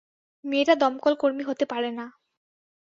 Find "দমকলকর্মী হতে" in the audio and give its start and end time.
0.75-1.65